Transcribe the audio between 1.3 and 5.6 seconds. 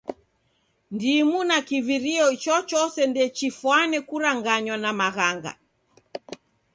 na kivirio ichochose ndechifwane kuranganywa na maghanga.